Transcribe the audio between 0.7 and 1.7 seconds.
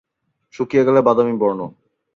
গেলে বাদামি বর্ণ।